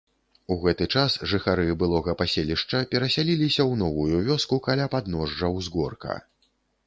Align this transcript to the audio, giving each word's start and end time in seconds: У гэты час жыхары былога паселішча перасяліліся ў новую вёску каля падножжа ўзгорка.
У 0.53 0.55
гэты 0.61 0.85
час 0.99 1.17
жыхары 1.33 1.65
былога 1.83 2.15
паселішча 2.21 2.79
перасяліліся 2.95 3.61
ў 3.71 3.81
новую 3.83 4.17
вёску 4.29 4.61
каля 4.69 4.87
падножжа 4.95 5.53
ўзгорка. 5.57 6.19